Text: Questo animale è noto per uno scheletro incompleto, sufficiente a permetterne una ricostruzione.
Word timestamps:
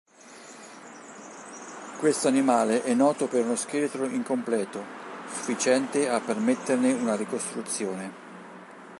Questo 1.99 2.27
animale 2.27 2.81
è 2.81 2.95
noto 2.95 3.27
per 3.27 3.43
uno 3.45 3.55
scheletro 3.55 4.07
incompleto, 4.07 4.83
sufficiente 5.27 6.09
a 6.09 6.19
permetterne 6.19 6.91
una 6.93 7.15
ricostruzione. 7.15 8.11